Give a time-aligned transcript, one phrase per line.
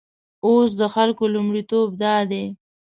[0.45, 2.43] اوس د خلکو لومړیتوب دادی.